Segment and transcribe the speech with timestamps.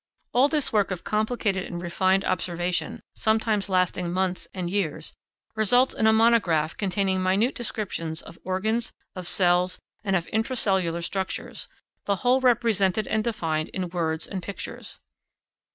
[0.33, 5.13] All this work of complicated and refined observation, sometimes lasting months and years,
[5.55, 11.03] results in a monograph containing minute descriptions of organs, of cells, and of intra cellular
[11.03, 11.67] structures,
[12.05, 14.99] the whole represented and defined in words and pictures.